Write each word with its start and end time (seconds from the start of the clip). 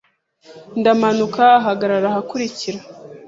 Ndamanuka 0.79 1.43
ahagarara 1.59 2.07
ahakurikira. 2.09 2.79